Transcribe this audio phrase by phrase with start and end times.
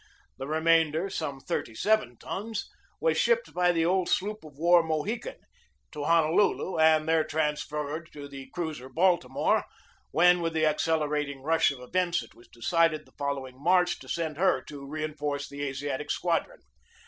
[0.39, 2.67] The remainder (some thirty seven tons)
[2.99, 5.35] was shipped by the old sloop of war Mohican
[5.91, 9.63] to Honolulu, and there transferred to the cruiser Baltimore,
[10.09, 14.37] when, with the accelerating rush of events, it was decided, the following March, to send
[14.37, 16.61] her to reinforce the Asi atic Squadron.